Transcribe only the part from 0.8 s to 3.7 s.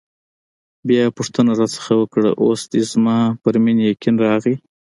بیا یې پوښتنه راڅخه وکړه: اوس دې زما پر